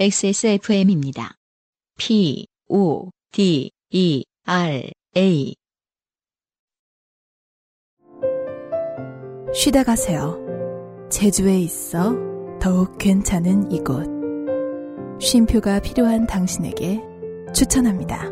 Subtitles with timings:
[0.00, 1.34] XSFM입니다.
[1.98, 5.54] P, O, D, E, R, A.
[9.52, 10.38] 쉬다 가세요.
[11.10, 12.16] 제주에 있어
[12.62, 14.06] 더욱 괜찮은 이곳.
[15.20, 17.02] 쉼표가 필요한 당신에게
[17.54, 18.30] 추천합니다.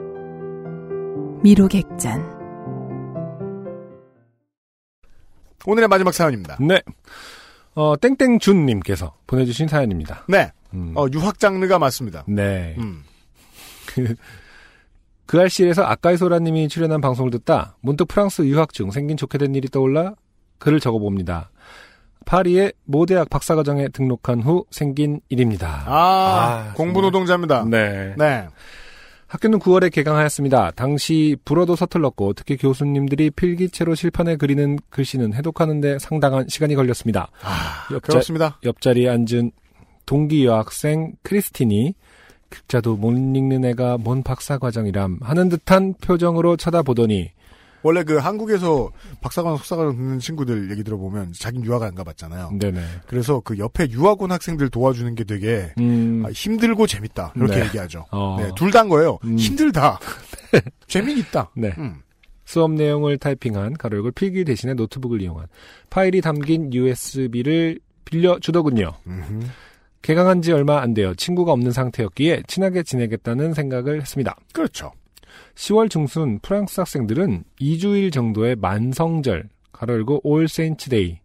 [1.42, 2.38] 미로객잔.
[5.66, 6.56] 오늘의 마지막 사연입니다.
[6.66, 6.80] 네.
[7.78, 10.24] 어, 땡땡준님께서 보내주신 사연입니다.
[10.26, 10.50] 네.
[10.74, 10.92] 음.
[10.96, 12.24] 어, 유학 장르가 맞습니다.
[12.26, 12.74] 네.
[12.78, 13.04] 음.
[15.26, 19.68] 그 알실에서 아까이 소라님이 출연한 방송을 듣다 문득 프랑스 유학 중 생긴 좋게 된 일이
[19.68, 20.14] 떠올라
[20.58, 21.50] 글을 적어봅니다.
[22.26, 25.84] 파리의 모대학 박사과정에 등록한 후 생긴 일입니다.
[25.86, 27.64] 아, 공부 노동자입니다.
[27.64, 28.14] 네.
[28.18, 28.48] 네.
[29.28, 30.72] 학교는 9월에 개강하였습니다.
[30.72, 37.30] 당시 불어도 서툴렀고 특히 교수님들이 필기체로 실판에 그리는 글씨는 해독하는데 상당한 시간이 걸렸습니다.
[37.42, 38.58] 아, 옆자, 그렇습니다.
[38.64, 39.52] 옆자리에 앉은
[40.06, 41.94] 동기 여학생 크리스틴이
[42.48, 47.30] 글자도 못 읽는 애가 뭔 박사과정이람 하는 듯한 표정으로 쳐다보더니
[47.82, 48.90] 원래 그 한국에서
[49.20, 52.52] 박사관, 석사관 듣는 친구들 얘기 들어보면 자기 유학 안 가봤잖아요.
[52.58, 52.80] 네네.
[53.06, 57.32] 그래서 그 옆에 유학 온 학생들 도와주는 게 되게 음, 아, 힘들고 재밌다.
[57.36, 57.64] 이렇게 네.
[57.66, 58.04] 얘기하죠.
[58.10, 58.36] 어.
[58.40, 59.18] 네, 둘 다인 거예요.
[59.24, 59.36] 음.
[59.38, 59.98] 힘들다.
[60.88, 61.50] 재미있다.
[61.56, 61.72] 네.
[61.78, 62.02] 음.
[62.44, 65.46] 수업 내용을 타이핑한 가로역을 필기 대신에 노트북을 이용한
[65.90, 68.92] 파일이 담긴 USB를 빌려 주더군요.
[69.06, 69.40] 음흠.
[70.00, 71.14] 개강한 지 얼마 안 돼요.
[71.14, 74.34] 친구가 없는 상태였기에 친하게 지내겠다는 생각을 했습니다.
[74.54, 74.92] 그렇죠.
[75.54, 81.18] 10월 중순 프랑스 학생들은 2주일 정도의 만성절, 괄호 열고 All Saints' Day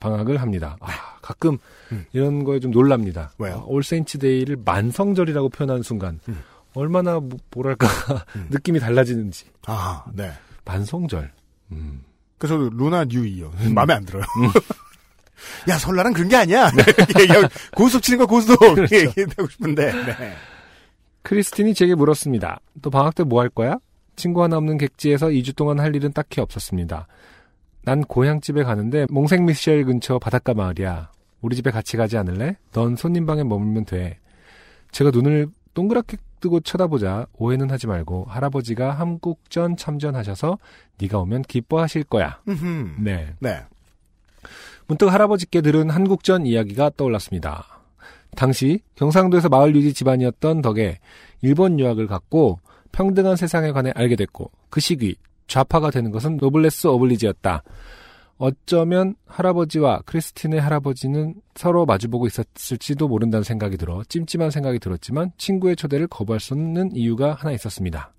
[0.00, 0.76] 방학을 합니다.
[0.80, 0.88] 아,
[1.22, 1.58] 가끔
[1.92, 2.04] 음.
[2.12, 3.30] 이런 거에 좀 놀랍니다.
[3.38, 3.54] 왜요?
[3.56, 6.40] 아, All Saints' Day를 만성절이라고 표현하는 순간 음.
[6.74, 7.86] 얼마나 뭐- 뭐랄까
[8.36, 8.46] 음.
[8.50, 9.46] 느낌이 달라지는지.
[9.66, 10.32] 아, 네.
[10.64, 11.30] 만성절.
[11.72, 12.02] 음.
[12.38, 13.52] 그래서 루나 뉴이요.
[13.74, 14.24] 마음에 안 들어요.
[15.68, 16.70] 야, 설날은 그런 게 아니야.
[17.18, 18.78] 얘기하고 고스톱 치는 거 고스톱.
[18.78, 19.92] 이렇게 얘기하고 싶은데.
[19.92, 20.34] 네.
[21.22, 22.60] 크리스틴이 제게 물었습니다.
[22.82, 23.78] 또 방학 때 뭐 할 거야?
[24.16, 27.06] 친구 하나 없는 객지에서 2주 동안 할 일은 딱히 없었습니다.
[27.84, 31.10] 난 고향집에 가는데 몽생 미셸 근처 바닷가 마을이야.
[31.40, 32.56] 우리 집에 같이 가지 않을래?
[32.72, 34.18] 넌 손님 방에 머물면 돼.
[34.92, 40.58] 제가 눈을 동그랗게 뜨고 쳐다보자 오해는 하지 말고 할아버지가 한국전 참전하셔서
[41.00, 42.40] 네가 오면 기뻐하실 거야.
[42.98, 43.34] 네.
[43.40, 43.60] 네.
[44.86, 47.81] 문득 할아버지께 들은 한국전 이야기가 떠올랐습니다.
[48.36, 50.98] 당시 경상도에서 마을 유지 집안이었던 덕에
[51.42, 52.60] 일본 유학을 갔고
[52.92, 55.16] 평등한 세상에 관해 알게 됐고 그 시기
[55.46, 57.62] 좌파가 되는 것은 노블레스 오블리지였다.
[58.38, 66.08] 어쩌면 할아버지와 크리스틴의 할아버지는 서로 마주보고 있었을지도 모른다는 생각이 들어 찜찜한 생각이 들었지만 친구의 초대를
[66.08, 68.12] 거부할 수 없는 이유가 하나 있었습니다.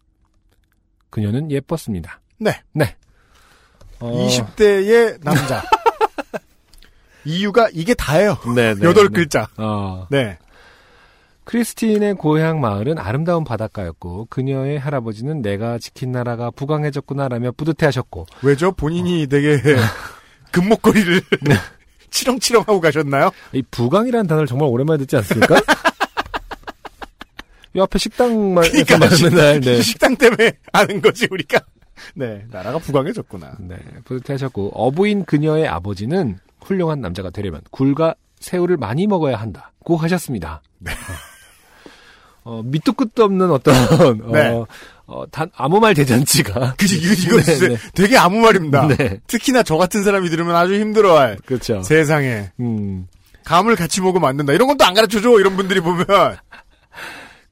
[1.09, 2.21] 그녀는 예뻤습니다.
[2.37, 2.51] 네.
[2.71, 2.95] 네.
[3.99, 5.61] 어, 20대의 남자.
[7.25, 8.37] 이유가 이게 다예요.
[8.55, 9.13] 네, 네, 여덟 네.
[9.13, 9.47] 글자.
[9.57, 10.37] 어, 네.
[11.45, 18.71] 크리스틴의 고향 마을은 아름다운 바닷가였고 그녀의 할아버지는 내가 지킨 나라가 부강해졌구나라며 뿌듯해하셨고 왜죠?
[18.71, 19.59] 본인이 되게
[20.51, 21.21] 금목걸이를
[22.11, 23.31] 치렁치렁 하고 가셨나요?
[23.51, 25.55] 이 부강이라는 단어를 정말 오랜만에 듣지 않습니까?
[27.75, 29.81] 이 앞에 식당만 그러니까 맨날 네.
[29.81, 31.59] 식당 때문에 아는 거지 우리가.
[32.15, 33.57] 네, 나라가 부강해졌구나.
[33.59, 40.61] 네, 뿌듯해하셨고 어부인 그녀의 아버지는 훌륭한 남자가 되려면 굴과 새우를 많이 먹어야 한다고 하셨습니다.
[40.79, 40.91] 네.
[42.45, 43.73] 어, 밑도 끝도 없는 어떤
[44.23, 44.63] 어, 네.
[45.05, 47.77] 어, 단 아무 말 대잔치가 그지 이거 이거 네, 네.
[47.93, 48.87] 되게 아무 말입니다.
[48.87, 49.19] 네.
[49.27, 51.81] 특히나 저 같은 사람이 들으면 아주 힘들어할 그렇죠.
[51.83, 53.07] 세상에 음.
[53.45, 54.53] 감을 같이 먹으면 안 된다.
[54.53, 55.39] 이런 건 또 안 가르쳐줘.
[55.39, 56.05] 이런 분들이 보면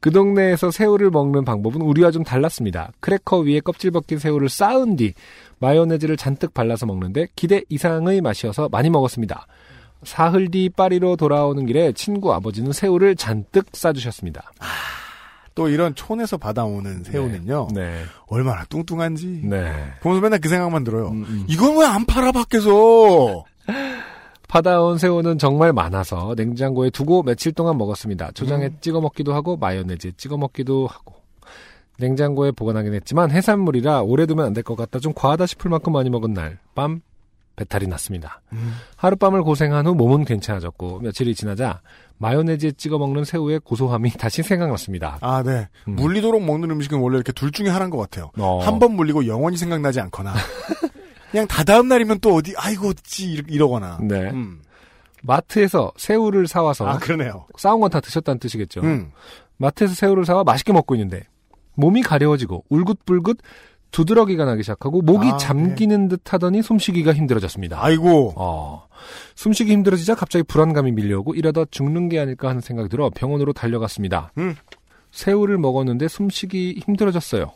[0.01, 2.91] 그 동네에서 새우를 먹는 방법은 우리와 좀 달랐습니다.
[2.99, 5.13] 크래커 위에 껍질 벗긴 새우를 쌓은 뒤
[5.59, 9.45] 마요네즈를 잔뜩 발라서 먹는데 기대 이상의 맛이어서 많이 먹었습니다.
[10.03, 14.51] 사흘 뒤 파리로 돌아오는 길에 친구 아버지는 새우를 잔뜩 싸주셨습니다.
[15.53, 18.01] 또 이런 촌에서 받아오는 새우는요 네.
[18.27, 19.71] 얼마나 뚱뚱한지 네.
[20.01, 21.09] 보면서 맨날 그 생각만 들어요.
[21.09, 21.45] 음, 음.
[21.47, 23.43] 이건 왜 안 팔아 밖에서?
[24.55, 28.31] 받아온 새우는 정말 많아서 냉장고에 두고 며칠 동안 먹었습니다.
[28.33, 28.77] 초장에 음.
[28.81, 31.15] 찍어 먹기도 하고 마요네즈에 찍어 먹기도 하고.
[31.99, 34.99] 냉장고에 보관하긴 했지만 해산물이라 오래 두면 안 될 것 같다.
[34.99, 37.01] 좀 과하다 싶을 만큼 많이 먹은 날 밤
[37.55, 38.41] 배탈이 났습니다.
[38.51, 38.73] 음.
[38.97, 41.79] 하룻밤을 고생한 후 몸은 괜찮아졌고 며칠이 지나자
[42.17, 45.17] 마요네즈에 찍어 먹는 새우의 고소함이 다시 생각났습니다.
[45.21, 45.69] 아, 네.
[45.87, 45.95] 음.
[45.95, 48.31] 물리도록 먹는 음식은 원래 이렇게 둘 중에 하나인 것 같아요.
[48.37, 48.59] 어.
[48.61, 50.33] 한번 물리고 영원히 생각나지 않거나
[51.31, 53.97] 그냥 다다음 날이면 또 어디 아이고 어찌 이러- 이러거나.
[54.01, 54.29] 네.
[54.31, 54.61] 음.
[55.23, 57.45] 마트에서 새우를 사와서 아 그러네요.
[57.57, 58.81] 싸운 건 다 드셨다는 뜻이겠죠.
[58.81, 59.11] 음.
[59.57, 61.23] 마트에서 새우를 사와 맛있게 먹고 있는데
[61.75, 63.37] 몸이 가려워지고 울긋불긋
[63.91, 67.83] 두드러기가 나기 시작하고 목이 아, 잠기는 듯 하더니 숨쉬기가 힘들어졌습니다.
[67.83, 68.33] 아이고.
[68.37, 68.87] 어,
[69.35, 74.31] 숨쉬기 힘들어지자 갑자기 불안감이 밀려오고 이러다 죽는 게 아닐까 하는 생각이 들어 병원으로 달려갔습니다.
[74.37, 74.55] 음.
[75.11, 77.51] 새우를 먹었는데 숨쉬기 힘들어졌어요.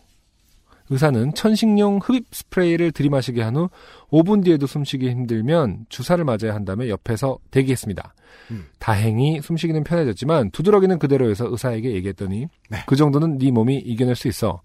[0.90, 3.70] 의사는 천식용 흡입 스프레이를 들이마시게 한 후
[4.12, 8.14] 5분 뒤에도 숨쉬기 힘들면 주사를 맞아야 한다며 옆에서 대기했습니다.
[8.52, 8.66] 음.
[8.80, 12.84] 다행히 숨쉬기는 편해졌지만 두드러기는 그대로여서 의사에게 얘기했더니 네.
[12.86, 14.62] 그 정도는 네 몸이 이겨낼 수 있어.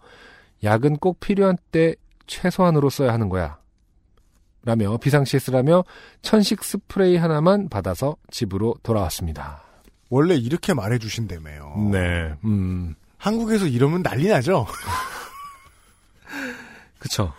[0.63, 1.95] 약은 꼭 필요한 때
[2.27, 3.59] 최소한으로 써야 하는 거야.
[4.63, 5.85] 라며 비상시에 쓰라며
[6.21, 9.63] 천식 스프레이 하나만 받아서 집으로 돌아왔습니다.
[10.11, 11.89] 원래 이렇게 말해주신다며요.
[11.93, 14.67] 네, 음, 한국에서 이러면 난리 나죠?
[16.99, 17.33] 그쵸.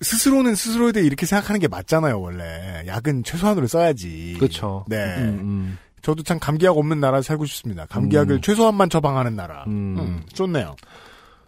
[0.00, 2.84] 스스로는 스스로에 대해 이렇게 생각하는 게 맞잖아요, 원래.
[2.86, 4.36] 약은 최소한으로 써야지.
[4.38, 4.84] 그쵸.
[4.88, 4.96] 네.
[5.18, 7.86] 음, 음, 저도 참 감기약 없는 나라 살고 싶습니다.
[7.86, 8.40] 감기약을 음.
[8.42, 9.64] 최소한만 처방하는 나라.
[9.66, 9.96] 음.
[9.98, 10.76] 음, 좋네요.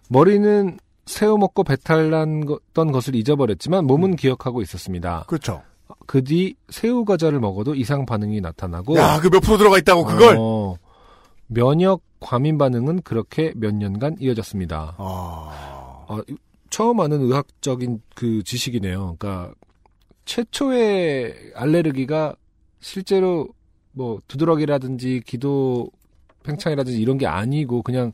[0.08, 5.24] 머리는 새우 먹고 배탈 난던 것을 잊어버렸지만 몸은 기억하고 있었습니다.
[5.26, 5.62] 그렇죠.
[6.06, 10.36] 그 뒤 새우 과자를 먹어도 이상 반응이 나타나고 야, 그 몇 프로 들어가 있다고, 그걸?
[10.38, 10.76] 어,
[11.46, 14.94] 면역 과민 반응은 그렇게 몇 년간 이어졌습니다.
[14.98, 16.04] 아.
[16.08, 16.36] 아, 이-
[16.70, 19.16] 처음 아는 의학적인 그 지식이네요.
[19.18, 19.52] 그러니까
[20.24, 22.34] 최초의 알레르기가
[22.80, 23.48] 실제로
[23.92, 25.90] 뭐 두드러기라든지 기도
[26.44, 28.12] 팽창이라든지 이런 게 아니고 그냥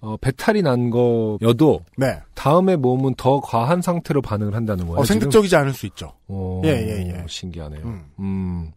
[0.00, 2.18] 어, 배탈이 난 거여도 네.
[2.34, 5.00] 다음에 몸은 더 과한 상태로 반응을 한다는 거예요.
[5.00, 5.04] 어?
[5.04, 6.12] 생득적이지 않을 수 있죠.
[6.26, 7.24] 어, 예, 예, 예.
[7.28, 7.82] 신기하네요.
[7.84, 8.04] 음.
[8.18, 8.72] 음.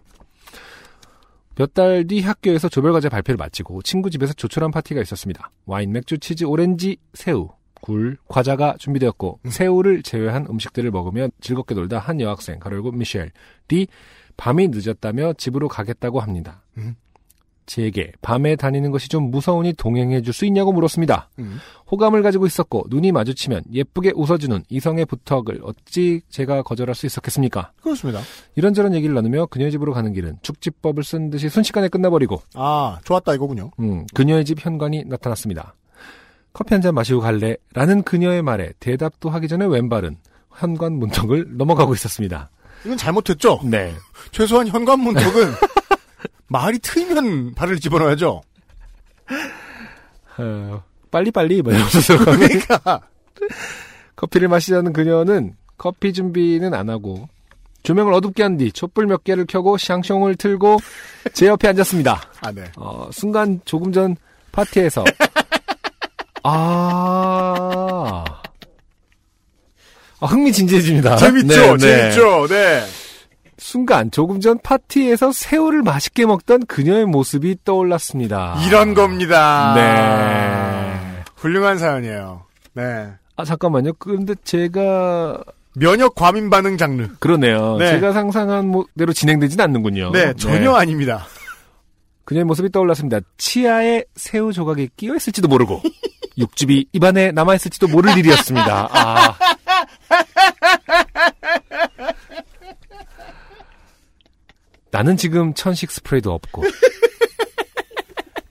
[1.56, 5.50] 몇 달 뒤 학교에서 조별과제 발표를 마치고 친구 집에서 조촐한 파티가 있었습니다.
[5.66, 7.50] 와인, 맥주, 치즈, 오렌지, 새우,
[7.86, 9.50] 굴, 과자가 준비되었고 음.
[9.52, 13.86] 새우를 제외한 음식들을 먹으며 즐겁게 놀다 한 여학생, 가로열고 미셸이
[14.38, 16.64] 밤이 늦었다며 집으로 가겠다고 합니다.
[16.80, 16.96] 음.
[17.68, 21.30] 제게 밤에 다니는 것이 좀 무서우니 동행해 줄 수 있냐고 물었습니다.
[21.40, 21.58] 음.
[21.92, 27.72] 호감을 가지고 있었고 눈이 마주치면 예쁘게 웃어주는 이성의 부탁을 어찌 제가 거절할 수 있었겠습니까?
[27.84, 28.20] 그렇습니다.
[28.56, 33.70] 이런저런 얘기를 나누며 그녀의 집으로 가는 길은 축지법을 쓴 듯이 순식간에 끝나버리고 아, 좋았다 이거군요.
[33.80, 35.76] 음, 그녀의 집 현관이 나타났습니다.
[36.56, 37.58] 커피 한 잔 마시고 갈래?
[37.74, 40.16] 라는 그녀의 말에 대답도 하기 전에 왼발은
[40.56, 42.50] 현관 문턱을 넘어가고 있었습니다.
[42.86, 43.60] 이건 잘못했죠?
[43.66, 43.94] 네.
[44.32, 45.52] 최소한 현관 문턱은
[46.48, 48.42] 말이 트이면 발을 집어넣어야죠.
[50.38, 53.02] 어, 빨리빨리 뭐 이러면서 그러니까
[54.16, 57.28] 커피를 마시자는 그녀는 커피 준비는 안 하고
[57.84, 60.78] 조명을 어둡게 한 뒤 촛불 몇 개를 켜고 샹숑을 틀고
[61.34, 62.22] 제 옆에 앉았습니다.
[62.42, 62.64] 아 네.
[62.78, 64.16] 어, 순간 조금 전
[64.54, 65.04] 파티에서
[66.48, 68.24] 아,
[70.20, 71.16] 아, 흥미진진해집니다.
[71.18, 72.12] 재밌죠, 네, 네.
[72.12, 72.48] 재밌죠.
[72.48, 72.84] 네.
[73.58, 78.62] 순간 조금 전 파티에서 새우를 맛있게 먹던 그녀의 모습이 떠올랐습니다.
[78.68, 79.74] 이런 겁니다.
[79.76, 81.24] 네.
[81.36, 82.44] 훌륭한 사연이에요.
[82.74, 83.08] 네.
[83.38, 83.94] 아 잠깐만요.
[83.98, 85.42] 그런데 제가
[85.76, 87.08] 면역 과민 반응 장르.
[87.20, 87.78] 그러네요.
[87.78, 87.90] 네.
[87.92, 90.12] 제가 상상한 모- 대로 진행되진 않는군요.
[90.12, 91.26] 네, 전혀 아닙니다.
[92.26, 93.20] 그녀의 모습이 떠올랐습니다.
[93.38, 95.82] 치아에 새우 조각이 끼어 있을지도 모르고
[96.38, 98.90] 육즙이 입안에 남아 있을지도 모를 일이었습니다.
[98.92, 99.38] 아.
[104.92, 106.64] 나는 지금 천식 스프레이도 없고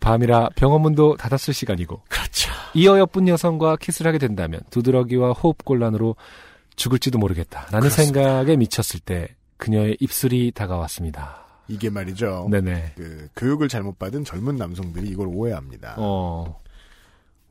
[0.00, 2.52] 밤이라 병원문도 닫았을 시간이고 그렇죠.
[2.74, 6.16] 이 어여쁜 여성과 키스를 하게 된다면 두드러기와 호흡 곤란으로
[6.76, 8.22] 죽을지도 모르겠다라는 그렇습니다.
[8.22, 11.44] 생각에 미쳤을 때 그녀의 입술이 다가왔습니다.
[11.68, 12.48] 이게 말이죠.
[12.50, 12.92] 네네.
[12.96, 15.94] 그 교육을 잘못 받은 젊은 남성들이 이걸 오해합니다.
[15.96, 16.60] 어,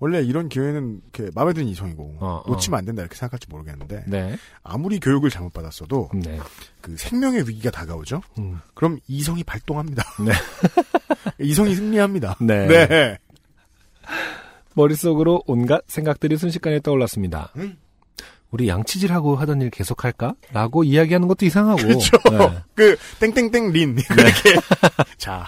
[0.03, 2.51] 원래 이런 기회는 이렇게 마음에 드는 이성이고 어, 어.
[2.51, 4.35] 놓치면 안 된다 이렇게 생각할지 모르겠는데 네.
[4.61, 6.41] 아무리 교육을 잘못 받았어도 네.
[6.81, 8.21] 그 생명의 위기가 다가오죠.
[8.37, 8.59] 음.
[8.73, 10.03] 그럼 이성이 발동합니다.
[10.25, 10.33] 네.
[11.39, 12.35] 이성이 승리합니다.
[12.41, 12.67] 네.
[12.67, 13.17] 네.
[14.73, 17.53] 머릿속으로 온갖 생각들이 순식간에 떠올랐습니다.
[17.55, 17.77] 음.
[18.51, 20.35] 우리 양치질하고 하던 일 계속할까?
[20.51, 21.81] 라고 이야기하는 것도 이상하고.
[21.81, 22.17] 그렇죠.
[22.29, 22.61] 네.
[22.75, 24.59] 그 땡땡땡 린 이렇게
[25.17, 25.45] 자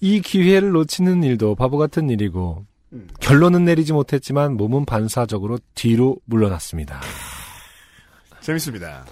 [0.00, 3.08] 이 기회를 놓치는 일도 바보 같은 일이고 음.
[3.20, 7.00] 결론은 내리지 못했지만 몸은 반사적으로 뒤로 물러났습니다.
[8.40, 9.04] 재밌습니다.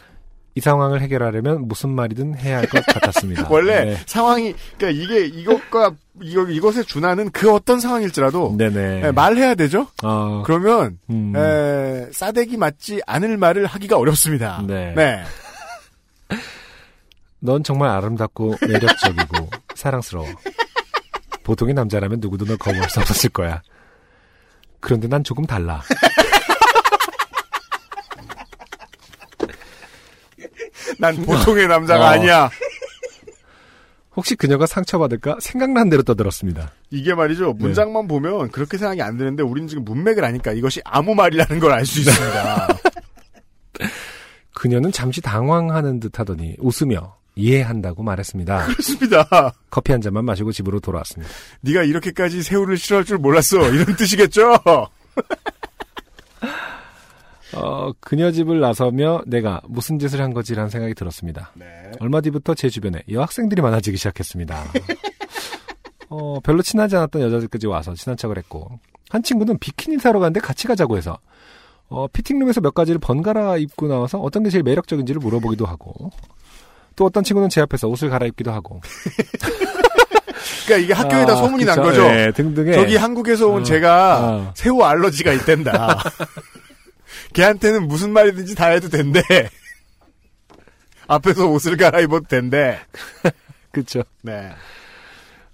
[0.56, 3.48] 이 상황을 해결하려면 무슨 말이든 해야 할 것 같았습니다.
[3.50, 3.96] 원래 네.
[4.06, 9.02] 상황이 그러니까 이게 이것과 이거 이것에 준하는 그 어떤 상황일지라도 네네.
[9.06, 9.88] 예, 말해야 되죠.
[10.04, 11.34] 어, 그러면 음.
[11.34, 14.62] 에, 싸대기 맞지 않을 말을 하기가 어렵습니다.
[14.64, 14.92] 네.
[14.94, 15.24] 네.
[17.40, 20.26] 넌 정말 아름답고 매력적이고 사랑스러워.
[21.44, 23.62] 보통의 남자라면 누구도 널 거부할 수 없었을 거야.
[24.80, 25.82] 그런데 난 조금 달라.
[30.98, 32.06] 난 보통의 남자가 어.
[32.08, 32.50] 아니야.
[34.16, 36.70] 혹시 그녀가 상처받을까 생각난 대로 떠들었습니다.
[36.90, 37.52] 이게 말이죠.
[37.54, 41.84] 문장만 보면 그렇게 생각이 안 드는데 우리는 지금 문맥을 아니까 이것이 아무 말이라는 걸 알
[41.84, 42.68] 수 있습니다.
[44.54, 48.66] 그녀는 잠시 당황하는 듯 하더니 웃으며 이해한다고 말했습니다.
[48.66, 49.52] 그렇습니다.
[49.70, 51.32] 커피 한 잔만 마시고 집으로 돌아왔습니다.
[51.62, 53.68] 네가 이렇게까지 새우를 싫어할 줄 몰랐어.
[53.70, 54.54] 이런 뜻이겠죠?
[57.54, 61.50] 어, 그녀 집을 나서며 내가 무슨 짓을 한 거지라는 생각이 들었습니다.
[61.54, 61.66] 네.
[62.00, 64.64] 얼마 뒤부터 제 주변에 여학생들이 많아지기 시작했습니다.
[66.08, 70.66] 어, 별로 친하지 않았던 여자들까지 와서 친한 척을 했고 한 친구는 비키니 사러 갔는데 같이
[70.66, 71.18] 가자고 해서
[71.88, 76.10] 어, 피팅룸에서 몇 가지를 번갈아 입고 나와서 어떤 게 제일 매력적인지를 물어보기도 하고
[76.96, 78.80] 또 어떤 친구는 제 앞에서 옷을 갈아입기도 하고
[80.66, 81.88] 그러니까 이게 학교에다 아, 소문이 난 그쵸.
[81.88, 82.08] 거죠.
[82.08, 84.52] 네, 등등의 저기 한국에서 온 어, 제가 어.
[84.54, 85.98] 새우 알러지가 있댄다.
[87.34, 89.22] 걔한테는 무슨 말이든지 다 해도 된대.
[91.06, 92.78] 앞에서 옷을 갈아입어도 된대.
[93.72, 94.50] 그쵸 네.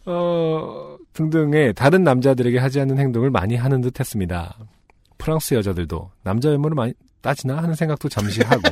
[0.07, 4.57] 어, 등등의 다른 남자들에게 하지 않는 행동을 많이 하는 듯 했습니다.
[5.19, 8.63] 프랑스 여자들도 남자 외모를 많이 따지나 하는 생각도 잠시 하고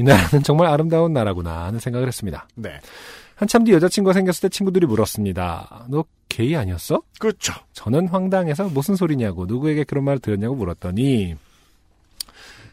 [0.00, 2.48] 이 나라는 정말 아름다운 나라구나 하는 생각을 했습니다.
[2.54, 2.80] 네.
[3.34, 5.86] 한참 뒤 여자친구가 생겼을 때 친구들이 물었습니다.
[5.88, 7.02] 너 게이 아니었어?
[7.18, 7.52] 그렇죠.
[7.74, 11.36] 저는 황당해서 무슨 소리냐고 누구에게 그런 말을 들었냐고 물었더니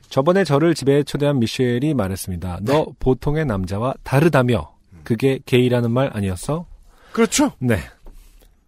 [0.09, 2.59] 저번에 저를 집에 초대한 미셸이 말했습니다.
[2.61, 6.65] 너 보통의 남자와 다르다며 그게 게이라는 말 아니었어?
[7.11, 7.51] 그렇죠.
[7.59, 7.79] 네.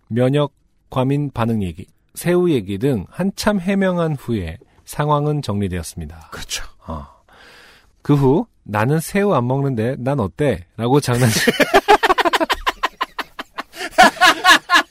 [0.09, 0.51] 면역
[0.89, 6.29] 과민 반응 얘기, 새우 얘기 등 한참 해명한 후에 상황은 정리되었습니다.
[6.31, 6.65] 그렇죠.
[6.87, 7.18] 어.
[8.01, 10.65] 그 후 나는 새우 안 먹는데 난 어때?
[10.77, 11.39] 라고 장난치.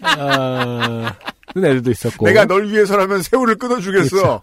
[0.02, 1.14] 아,
[1.52, 2.26] 그런 애들도 있었고.
[2.26, 4.42] 내가 널 위해서라면 새우를 끊어주겠어.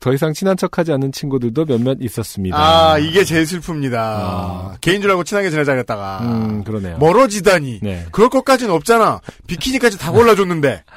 [0.00, 2.56] 더 이상 친한 척하지 않는 친구들도 몇몇 있었습니다.
[2.58, 3.94] 아, 이게 제일 슬픕니다.
[3.96, 4.74] 아.
[4.82, 6.18] 개인 줄 알고 친하게 지내자 그랬다가.
[6.22, 6.98] 음, 그러네요.
[6.98, 7.80] 멀어지다니.
[7.82, 8.04] 네.
[8.12, 9.20] 그럴 것까지는 없잖아.
[9.46, 10.84] 비키니까지 다 골라줬는데.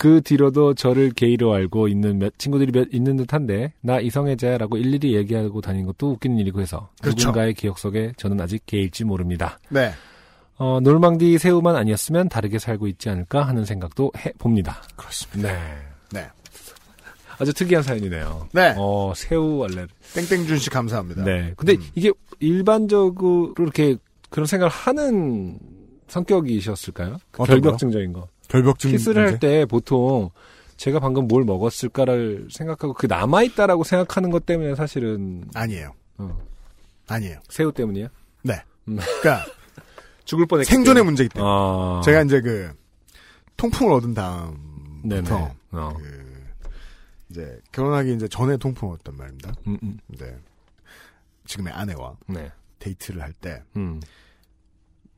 [0.00, 5.60] 그 뒤로도 저를 게이로 알고 있는 몇 친구들이 몇 있는 듯한데 나 이성애자라고 일일이 얘기하고
[5.60, 7.28] 다니는 것도 웃기는 일이고 해서 그렇죠.
[7.28, 9.58] 누군가의 기억 속에 저는 아직 게일지 모릅니다.
[9.68, 9.92] 네.
[10.56, 14.82] 어, 놀망디 새우만 아니었으면 다르게 살고 있지 않을까 하는 생각도 해 봅니다.
[14.96, 15.52] 그렇습니다.
[15.52, 15.58] 네.
[16.14, 16.28] 네.
[17.38, 18.48] 아주 특이한 사연이네요.
[18.52, 18.74] 네.
[18.78, 19.86] 어, 새우 알레.
[20.14, 21.24] 땡땡준 씨 감사합니다.
[21.24, 21.52] 네.
[21.58, 21.86] 근데 음.
[21.94, 23.96] 이게 일반적으로 이렇게
[24.30, 25.58] 그런 생각을 하는
[26.08, 27.18] 성격이셨을까요?
[27.32, 28.28] 그 결벽증적인 거.
[28.50, 28.90] 결벽증.
[28.90, 29.26] 키스를?
[29.26, 30.30] 할 때 보통
[30.76, 35.92] 제가 방금 뭘 먹었을까를 생각하고 그 남아 있다라고 생각하는 것 때문에 사실은 아니에요.
[36.18, 36.38] 어,
[37.08, 37.38] 아니에요.
[37.48, 38.08] 새우 때문이야?
[38.44, 38.62] 네.
[38.88, 38.96] 음.
[39.20, 39.44] 그러니까
[40.24, 41.02] 죽을 뻔했기 생존의.
[41.04, 41.50] 문제이기 때문에.
[41.52, 42.00] 아.
[42.04, 42.72] 제가 이제 그
[43.56, 45.54] 통풍을 얻은 다음부터.
[45.72, 45.94] 어.
[45.98, 46.30] 그
[47.30, 49.52] 이제 결혼하기 이제 전에 통풍을 얻었단 말입니다.
[49.66, 49.98] 음, 음.
[50.18, 50.34] 네.
[51.46, 52.50] 지금의 아내와 네.
[52.78, 54.00] 데이트를 할때 음.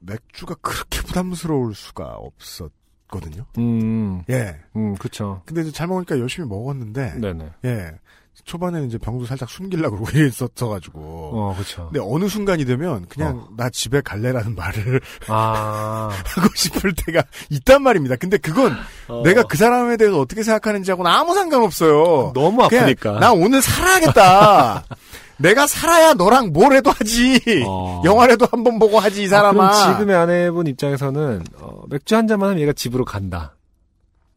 [0.00, 2.70] 맥주가 그렇게 부담스러울 수가 없었
[3.12, 3.44] 거든요.
[3.58, 4.24] 음.
[4.30, 4.56] 예.
[4.74, 5.42] 음, 그쵸.
[5.44, 7.50] 근데 이제 잘 먹으니까 열심히 먹었는데 네네.
[7.66, 7.92] 예.
[8.44, 11.00] 초반에는 이제 병도 살짝 숨기려고 그러고 이랬었어가지고.
[11.00, 11.90] 어, 그쵸.
[11.92, 13.48] 근데 어느 순간이 되면 그냥 어.
[13.56, 16.08] 나 집에 갈래라는 말을 아.
[16.24, 18.16] 하고 싶을 때가 있단 말입니다.
[18.16, 18.74] 근데 그건
[19.08, 19.22] 어.
[19.22, 22.32] 내가 그 사람에 대해서 어떻게 생각하는지하고는 아무 상관없어요.
[22.34, 23.20] 너무 아프니까.
[23.20, 24.84] 나 오늘 살아야겠다.
[25.38, 27.40] 내가 살아야 너랑 뭘 해도 하지.
[27.66, 28.02] 어.
[28.06, 29.68] 영화라도 한 번 보고 하지 이 사람아.
[29.68, 33.56] 아, 지금의 아내분 입장에서는 어, 맥주 한 잔만 하면 얘가 집으로 간다.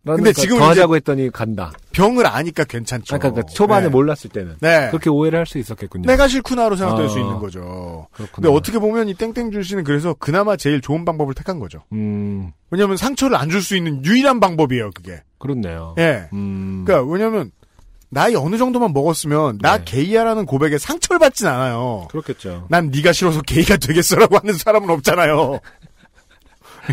[0.06, 1.72] 근데 거- 지금은 더 하자고 했더니 간다.
[1.92, 3.16] 병을 아니까 괜찮죠.
[3.16, 3.90] 아, 그러니까 초반에 네.
[3.90, 4.88] 몰랐을 때는 네.
[4.90, 6.06] 그렇게 오해를 할 수 있었겠군요.
[6.06, 7.10] 내가 싫구나로 생각될 어.
[7.10, 8.06] 수 있는 거죠.
[8.14, 8.30] 그렇구나.
[8.36, 11.80] 근데 어떻게 보면 이 땡땡준 씨는 그래서 그나마 제일 좋은 방법을 택한 거죠.
[11.92, 15.24] 음, 왜냐하면 상처를 안 줄 수 있는 유일한 방법이에요, 그게.
[15.40, 15.96] 그렇네요.
[15.98, 16.30] 예.
[16.34, 17.50] 음, 그러니까 왜냐면
[18.16, 19.84] 나이 어느 정도만 먹었으면 나 네.
[19.84, 22.08] 게이야라는 고백에 상처를 받진 않아요.
[22.10, 22.66] 그렇겠죠.
[22.70, 25.60] 난 네가 싫어서 게이가 되겠어라고 하는 사람은 없잖아요.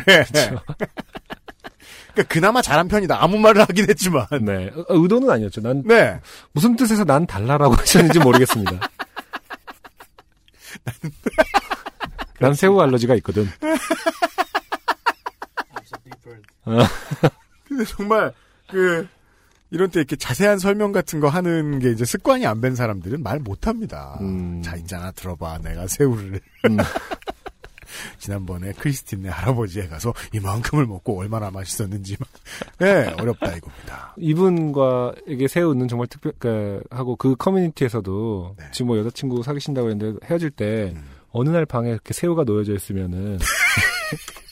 [0.09, 0.25] 예.
[2.13, 3.23] 그러니까 그나마 잘한 편이다.
[3.23, 4.27] 아무 말을 하긴 했지만.
[4.41, 4.73] 네.
[4.75, 5.61] 어, 의도는 아니었죠.
[5.61, 6.21] 난 네.
[6.51, 8.81] 무슨 뜻에서 난 달라라고 하셨는지 모르겠습니다.
[12.41, 13.49] 난 새우 알러지가 있거든.
[17.69, 18.33] 근데 정말
[18.69, 19.07] 그
[19.73, 23.67] 이런 때 이렇게 자세한 설명 같은 거 하는 게 이제 습관이 안된 사람들은 말 못
[23.67, 24.19] 합니다.
[24.21, 24.63] 음.
[24.63, 25.59] 자, 있잖아 들어봐.
[25.59, 26.77] 내가 새우를 음.
[28.19, 32.29] 지난번에 크리스틴네 할아버지에 가서 이만큼을 먹고 얼마나 맛있었는지 막.
[32.79, 34.15] 네, 어렵다 이겁니다.
[34.17, 38.65] 이분과 이게 새우는 정말 특별, 그, 하고 그 커뮤니티에서도 네.
[38.73, 41.03] 지금 뭐 여자친구 사귀신다고 했는데 헤어질 때 음.
[41.31, 43.39] 어느 날 방에 이렇게 새우가 놓여져 있으면은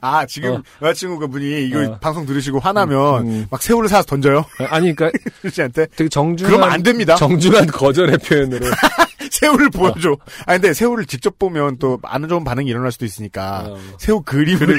[0.00, 0.62] 아, 지금 어.
[0.82, 1.98] 여자친구가 분이 이거 어.
[2.00, 3.46] 방송 들으시고 화나면 음.
[3.50, 4.44] 막 새우를 사서 던져요.
[4.68, 5.86] 아니 그러니까 크리스한테.
[5.96, 7.14] 되게 정중한 그러면 안 됩니다.
[7.16, 8.66] 정중한 거절의 표현으로
[9.30, 10.16] 새우를 보여줘.
[10.46, 13.78] 아 근데 새우를 직접 보면 또 안 좋은 반응이 일어날 수도 있으니까 어.
[13.98, 14.78] 새우 그림을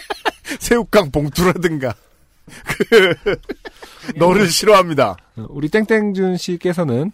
[0.58, 1.94] 새우깡 봉투라든가
[2.88, 3.14] 그
[4.16, 5.16] 너를 싫어합니다.
[5.36, 7.12] 어, 우리 땡땡준 씨께서는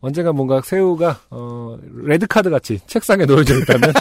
[0.00, 3.92] 언젠가 뭔가 새우가 어 레드 카드 같이 책상에 놓여져 있다면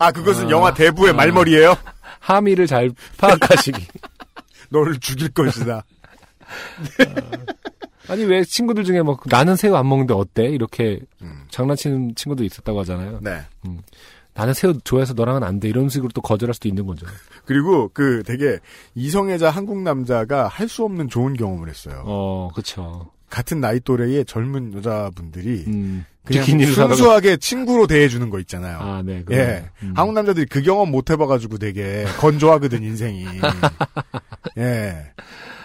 [0.00, 0.50] 아 그것은 아.
[0.50, 1.14] 영화 대부의 아.
[1.14, 1.76] 말머리예요.
[2.18, 3.86] 함의를 잘 파악하시기.
[4.70, 5.84] 너를 죽일 것이다.
[8.08, 10.46] 아니 왜 친구들 중에 뭐 나는 새우 안 먹는데 어때?
[10.48, 11.44] 이렇게 음.
[11.50, 13.20] 장난치는 친구도 있었다고 하잖아요.
[13.22, 13.42] 네.
[14.34, 15.68] 나는 새우 좋아해서 너랑은 안 돼.
[15.68, 17.06] 이런 식으로 또 거절할 수도 있는 거죠.
[17.44, 18.58] 그리고 그 되게
[18.94, 22.02] 이성애자 한국 남자가 할 수 없는 좋은 경험을 했어요.
[22.06, 23.10] 어, 그쵸.
[23.28, 26.04] 같은 나이 또래의 젊은 여자분들이 음.
[26.24, 26.44] 그냥.
[26.44, 28.78] 순수하게 친구로 대해주는 거 있잖아요.
[28.80, 29.18] 아, 네.
[29.18, 29.22] 예.
[29.24, 29.64] 그러네요.
[29.82, 29.92] 음.
[29.96, 33.26] 한국 남자들이 그 경험 못 해봐가지고 되게 건조하거든, 인생이.
[34.58, 35.12] 예.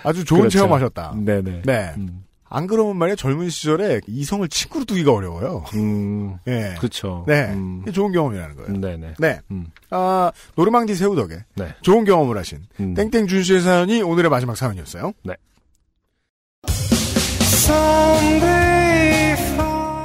[0.04, 0.60] 아주 좋은 그렇죠.
[0.60, 1.16] 체험하셨다.
[1.18, 1.62] 네네.
[1.66, 1.94] 네.
[1.98, 2.24] 음.
[2.48, 5.66] 안 그러면 말이야, 젊은 시절에 이성을 친구로 두기가 어려워요.
[5.74, 6.76] 음, 예.
[6.80, 7.26] 그쵸.
[7.28, 7.50] 네.
[7.50, 7.84] 음.
[7.92, 8.72] 좋은 경험이라는 거예요.
[8.80, 9.16] 네네.
[9.18, 9.40] 네.
[9.52, 9.68] 음.
[9.90, 11.76] 아, 노르망디 새우 덕에 네.
[11.82, 12.94] 좋은 경험을 하신 음.
[12.94, 15.12] 땡땡 준 씨의 사연이 오늘의 마지막 사연이었어요.